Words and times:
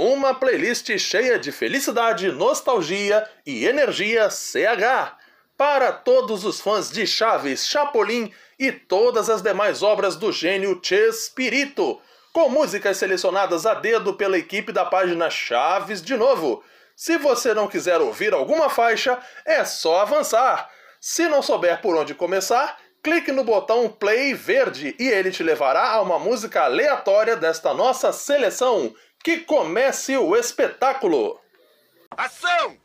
Uma 0.00 0.32
playlist 0.32 0.96
cheia 0.96 1.40
de 1.40 1.50
felicidade, 1.50 2.30
nostalgia 2.30 3.28
e 3.44 3.66
energia 3.66 4.30
CH. 4.30 5.16
Para 5.56 5.90
todos 5.90 6.44
os 6.44 6.60
fãs 6.60 6.88
de 6.88 7.04
Chaves, 7.04 7.66
Chapolin 7.66 8.32
e 8.56 8.70
todas 8.70 9.28
as 9.28 9.42
demais 9.42 9.82
obras 9.82 10.14
do 10.14 10.30
gênio 10.30 10.80
Chespirito, 10.80 12.00
com 12.32 12.48
músicas 12.48 12.96
selecionadas 12.96 13.66
a 13.66 13.74
dedo 13.74 14.14
pela 14.14 14.38
equipe 14.38 14.70
da 14.70 14.84
página 14.84 15.28
Chaves 15.30 16.00
de 16.00 16.16
Novo. 16.16 16.62
Se 16.94 17.18
você 17.18 17.52
não 17.52 17.66
quiser 17.66 18.00
ouvir 18.00 18.32
alguma 18.32 18.70
faixa, 18.70 19.18
é 19.44 19.64
só 19.64 20.02
avançar. 20.02 20.70
Se 21.00 21.26
não 21.26 21.42
souber 21.42 21.82
por 21.82 21.96
onde 21.96 22.14
começar, 22.14 22.78
clique 23.02 23.32
no 23.32 23.42
botão 23.42 23.88
Play 23.88 24.32
verde 24.32 24.94
e 24.96 25.08
ele 25.08 25.32
te 25.32 25.42
levará 25.42 25.90
a 25.90 26.00
uma 26.00 26.20
música 26.20 26.62
aleatória 26.62 27.34
desta 27.34 27.74
nossa 27.74 28.12
seleção. 28.12 28.94
Que 29.22 29.40
comece 29.40 30.16
o 30.16 30.36
espetáculo! 30.36 31.40
Ação! 32.10 32.78